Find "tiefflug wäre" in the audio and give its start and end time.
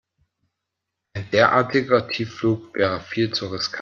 2.07-3.01